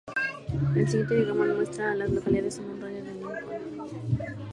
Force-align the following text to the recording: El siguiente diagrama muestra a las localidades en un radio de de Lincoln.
El 0.75 0.87
siguiente 0.87 1.13
diagrama 1.15 1.45
muestra 1.53 1.91
a 1.91 1.93
las 1.95 2.09
localidades 2.09 2.57
en 2.57 2.71
un 2.71 2.81
radio 2.81 3.03
de 3.03 3.03
de 3.03 3.13
Lincoln. 3.13 4.37